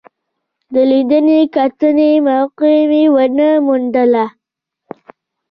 د 0.73 0.75
لیدنې 0.91 1.39
کتنې 1.55 2.11
موقع 2.27 2.75
مې 2.89 3.03
ونه 3.15 3.49
موندله. 3.65 4.25